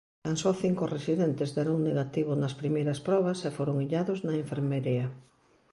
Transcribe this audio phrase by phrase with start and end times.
[0.23, 5.05] Tan só cinco residentes deron negativo nas primeiras probas e foron illados na enfermería.